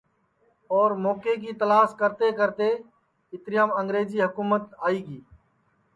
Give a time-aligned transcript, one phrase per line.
[0.75, 2.69] اور موکے کی تلاس کرتے کرتے
[3.33, 5.19] اِتریام انگریجے کی حکُمت آئی گی